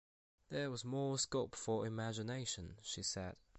‘There 0.49 0.71
was 0.71 0.83
more 0.83 1.19
scope 1.19 1.53
for 1.55 1.85
imagination,’ 1.85 2.79
she 2.81 3.03
said. 3.03 3.35